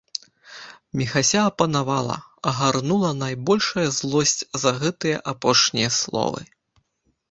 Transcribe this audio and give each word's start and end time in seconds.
Міхася 1.01 1.39
апанавала, 1.49 2.17
агарнула 2.53 3.13
найбольшая 3.21 3.87
злосць 4.01 4.37
за 4.65 4.77
гэтыя 4.83 5.25
апошнія 5.37 5.89
словы. 6.05 6.41